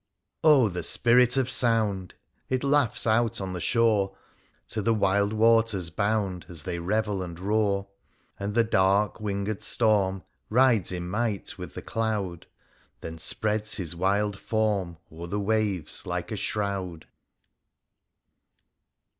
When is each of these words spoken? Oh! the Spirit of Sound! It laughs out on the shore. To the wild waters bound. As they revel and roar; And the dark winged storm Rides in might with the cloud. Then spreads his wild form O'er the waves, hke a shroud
Oh! 0.43 0.67
the 0.67 0.81
Spirit 0.81 1.37
of 1.37 1.47
Sound! 1.47 2.15
It 2.49 2.63
laughs 2.63 3.05
out 3.05 3.39
on 3.39 3.53
the 3.53 3.61
shore. 3.61 4.17
To 4.69 4.81
the 4.81 4.95
wild 4.95 5.31
waters 5.31 5.91
bound. 5.91 6.47
As 6.49 6.63
they 6.63 6.79
revel 6.79 7.21
and 7.21 7.39
roar; 7.39 7.85
And 8.39 8.55
the 8.55 8.63
dark 8.63 9.19
winged 9.19 9.61
storm 9.61 10.23
Rides 10.49 10.91
in 10.91 11.07
might 11.07 11.55
with 11.59 11.75
the 11.75 11.83
cloud. 11.83 12.47
Then 13.01 13.19
spreads 13.19 13.77
his 13.77 13.95
wild 13.95 14.39
form 14.39 14.97
O'er 15.11 15.27
the 15.27 15.39
waves, 15.39 16.01
hke 16.01 16.31
a 16.31 16.35
shroud 16.35 17.05